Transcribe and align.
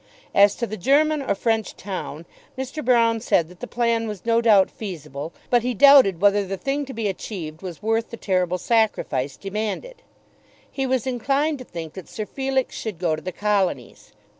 As 0.33 0.55
to 0.55 0.65
the 0.65 0.77
German 0.77 1.21
or 1.21 1.35
French 1.35 1.77
town, 1.77 2.25
Mr. 2.57 2.83
Broune 2.83 3.21
said 3.21 3.49
that 3.49 3.59
the 3.59 3.67
plan 3.67 4.07
was 4.07 4.25
no 4.25 4.41
doubt 4.41 4.71
feasible, 4.71 5.31
but 5.51 5.61
he 5.61 5.75
doubted 5.75 6.19
whether 6.19 6.43
the 6.43 6.57
thing 6.57 6.85
to 6.85 6.91
be 6.95 7.07
achieved 7.07 7.61
was 7.61 7.83
worth 7.83 8.09
the 8.09 8.17
terrible 8.17 8.57
sacrifice 8.57 9.37
demanded. 9.37 10.01
He 10.71 10.87
was 10.87 11.05
inclined 11.05 11.59
to 11.59 11.65
think 11.65 11.93
that 11.93 12.09
Sir 12.09 12.25
Felix 12.25 12.75
should 12.75 12.97
go 12.97 13.15
to 13.15 13.21
the 13.21 13.31
colonies. 13.31 14.11